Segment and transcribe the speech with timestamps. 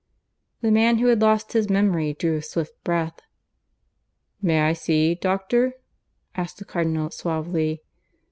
[0.61, 3.19] The man who had lost his memory drew a swift breath.
[4.41, 5.75] "May I see, doctor?"
[6.33, 7.83] asked the Cardinal suavely.